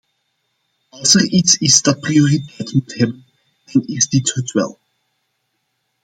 [0.89, 3.25] Als er iets is dat prioriteit moet hebben,
[3.71, 4.79] dan is dit het wel!